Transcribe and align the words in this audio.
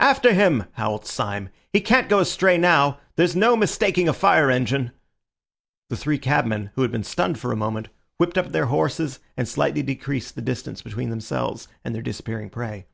"After 0.00 0.34
him!" 0.34 0.64
howled 0.72 1.06
Syme. 1.06 1.48
"He 1.72 1.80
can't 1.80 2.10
go 2.10 2.18
astray 2.18 2.58
now. 2.58 2.98
There's 3.16 3.34
no 3.34 3.56
mistaking 3.56 4.10
a 4.10 4.12
fire 4.12 4.50
engine." 4.50 4.90
The 5.88 5.96
three 5.96 6.18
cabmen, 6.18 6.68
who 6.74 6.82
had 6.82 6.92
been 6.92 7.02
stunned 7.02 7.38
for 7.38 7.50
a 7.50 7.56
moment, 7.56 7.88
whipped 8.18 8.36
up 8.36 8.52
their 8.52 8.66
horses 8.66 9.20
and 9.38 9.48
slightly 9.48 9.82
decreased 9.82 10.34
the 10.34 10.42
distance 10.42 10.82
between 10.82 11.08
themselves 11.08 11.66
and 11.82 11.94
their 11.94 12.02
disappearing 12.02 12.50
prey. 12.50 12.84